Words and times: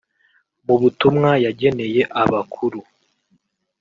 Mu 0.65 0.75
butumwa 0.81 1.31
yageneye 1.45 2.01
abakuru 2.21 2.79